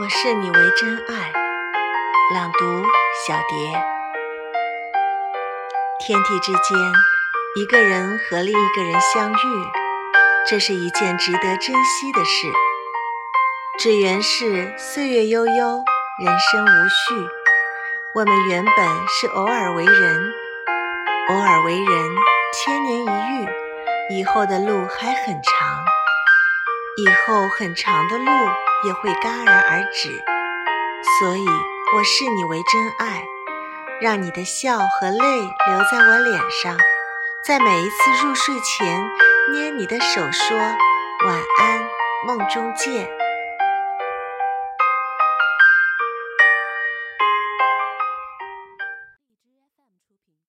[0.00, 1.30] 我视你为真爱。
[2.34, 2.82] 朗读：
[3.26, 3.70] 小蝶。
[5.98, 6.78] 天地之间，
[7.56, 9.36] 一个人和另一个人相遇，
[10.48, 12.50] 这是一件值得珍惜的事。
[13.78, 15.84] 只缘是岁月悠悠，
[16.24, 17.28] 人生无序。
[18.14, 18.74] 我们原本
[19.06, 20.32] 是偶尔为人，
[21.28, 22.16] 偶尔为人，
[22.54, 23.48] 千年一遇，
[24.16, 25.84] 以后的路还很长。
[26.96, 28.30] 以后很长的路
[28.82, 30.08] 也会戛然而止，
[31.18, 31.44] 所以
[31.94, 33.24] 我视你为真爱，
[34.00, 36.76] 让你的笑和泪留在我脸上，
[37.44, 39.02] 在每一次入睡前
[39.52, 41.80] 捏你的手，说晚安，
[42.26, 43.08] 梦中见。